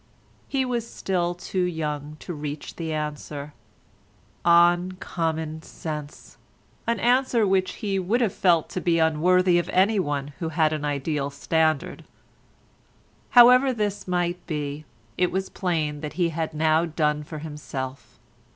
He 0.47 0.65
was 0.65 0.91
still 0.91 1.35
too 1.35 1.61
young 1.61 2.17
to 2.21 2.33
reach 2.33 2.75
the 2.75 2.91
answer, 2.91 3.53
"On 4.43 4.93
common 4.93 5.61
sense"—an 5.61 6.99
answer 6.99 7.45
which 7.45 7.73
he 7.73 7.99
would 7.99 8.19
have 8.19 8.33
felt 8.33 8.67
to 8.71 8.81
be 8.81 8.97
unworthy 8.97 9.59
of 9.59 9.69
anyone 9.69 10.33
who 10.39 10.49
had 10.49 10.73
an 10.73 10.83
ideal 10.83 11.29
standard. 11.29 12.03
However 13.37 13.71
this 13.73 14.07
might 14.07 14.43
be, 14.47 14.85
it 15.19 15.31
was 15.31 15.49
plain 15.49 16.01
that 16.01 16.13
he 16.13 16.29
had 16.29 16.51
now 16.55 16.85
done 16.85 17.21
for 17.21 17.37
himself. 17.37 18.17